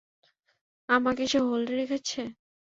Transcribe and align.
আমাকে 0.89 1.23
সে 1.31 1.39
হোল্ডে 1.41 1.73
রেখেছে! 1.75 2.21